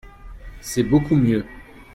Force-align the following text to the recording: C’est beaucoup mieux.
C’est 0.61 0.81
beaucoup 0.81 1.15
mieux. 1.15 1.45